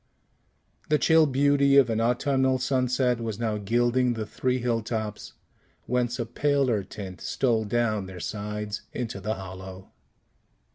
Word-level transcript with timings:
The 0.89 0.97
chill 0.97 1.27
beauty 1.27 1.77
of 1.77 1.87
an 1.91 2.01
autumnal 2.01 2.57
sunset 2.57 3.19
was 3.21 3.37
now 3.37 3.57
gilding 3.59 4.13
the 4.13 4.25
three 4.25 4.57
hill 4.57 4.81
tops, 4.81 5.33
whence 5.85 6.17
a 6.17 6.25
paler 6.25 6.83
tint 6.83 7.21
stole 7.21 7.65
down 7.65 8.07
their 8.07 8.19
sides 8.19 8.81
into 8.95 9.21
the 9.21 9.35
hollow. 9.35 9.91